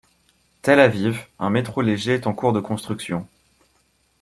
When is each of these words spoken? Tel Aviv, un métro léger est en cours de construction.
Tel 0.63 0.79
Aviv, 0.79 1.27
un 1.37 1.51
métro 1.51 1.83
léger 1.83 2.15
est 2.15 2.25
en 2.25 2.33
cours 2.33 2.53
de 2.53 2.59
construction. 2.59 3.27